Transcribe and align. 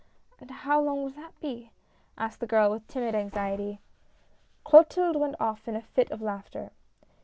"And 0.41 0.49
how 0.49 0.81
long 0.81 1.03
will 1.03 1.11
that 1.11 1.39
be?" 1.39 1.69
asked 2.17 2.39
the 2.39 2.47
girl, 2.47 2.71
with 2.71 2.87
timid 2.87 3.13
anxiety. 3.13 3.81
Clotilde 4.63 5.15
went 5.17 5.35
off 5.39 5.67
in 5.67 5.75
a 5.75 5.83
fit 5.83 6.09
of 6.09 6.23
laughter. 6.23 6.71